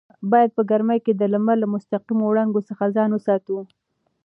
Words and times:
باید 0.31 0.49
په 0.57 0.61
ګرمۍ 0.69 0.99
کې 1.05 1.13
د 1.15 1.23
لمر 1.33 1.55
له 1.63 1.67
مستقیمو 1.75 2.23
وړانګو 2.27 2.61
څخه 2.69 2.93
ځان 2.95 3.09
وساتو. 3.13 3.57